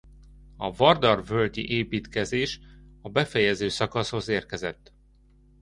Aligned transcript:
A 0.57 0.71
Vardar-völgyi 0.71 1.69
építkezés 1.69 2.59
a 3.01 3.09
befejező 3.09 3.67
szakaszhoz 3.67 4.27
érkezett. 4.27 4.93